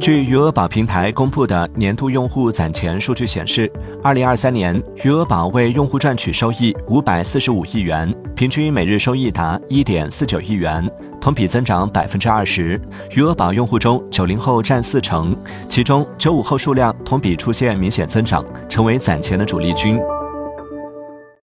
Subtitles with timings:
[0.00, 3.70] 据余额宝平台公布的年度用户攒钱数据显示
[4.02, 10.90] 二零二三年余额宝为用户赚取收益五百四十五亿元平均每日收益达一点四九亿元
[11.20, 12.80] 同比增长百分之二十。
[13.14, 15.36] 余额宝用户中九零后占四成
[15.68, 20.00] 其中九五后数量同比出现明显增长成为攒钱的主力军。